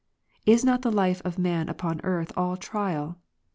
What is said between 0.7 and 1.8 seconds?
the life of man